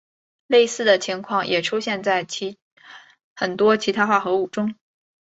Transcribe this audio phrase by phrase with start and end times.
[0.47, 2.25] 类似的情况也出现在
[3.35, 4.73] 很多其他化合物中。